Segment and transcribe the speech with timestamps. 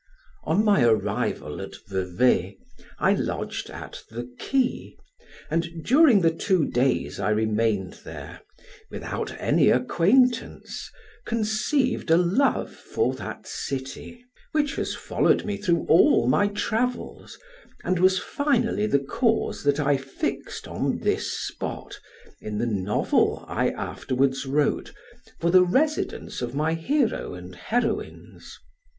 [0.45, 2.57] On my arrival at Vevay,
[2.97, 4.97] I lodged at the Key,
[5.47, 8.41] and during the two days I remained there,
[8.89, 10.89] without any acquaintance,
[11.27, 17.37] conceived a love for that city, which has followed me through all my travels,
[17.83, 21.99] and was finally the cause that I fixed on this spot,
[22.41, 24.91] in the novel I afterwards wrote,
[25.39, 28.57] for the residence of my hero and heroines.